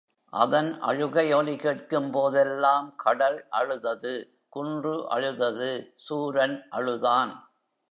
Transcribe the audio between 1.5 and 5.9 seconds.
கேட்கும்போதெல்லாம் கடல் அழுதது, குன்று அழுதது,